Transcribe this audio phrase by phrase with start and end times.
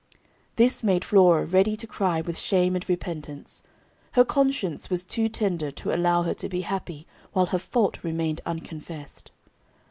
[0.55, 3.61] This made Flora ready to cry with shame and repentance.
[4.13, 8.41] Her conscience was too tender to allow her to be happy while her fault remained
[8.43, 9.29] unconfessed.